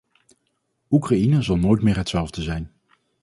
Oekraïne 0.91 1.41
zal 1.43 1.57
nooit 1.57 1.81
meer 1.81 1.97
hetzelfde 1.97 2.41
zijn. 2.41 2.71